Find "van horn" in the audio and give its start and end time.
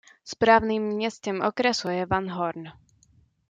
2.05-2.63